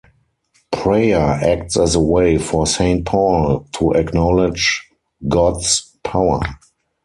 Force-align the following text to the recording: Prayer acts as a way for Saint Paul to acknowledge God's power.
Prayer 0.71 1.37
acts 1.43 1.77
as 1.77 1.93
a 1.93 1.99
way 1.99 2.39
for 2.39 2.65
Saint 2.65 3.05
Paul 3.05 3.67
to 3.73 3.91
acknowledge 3.91 4.89
God's 5.27 5.95
power. 6.03 6.39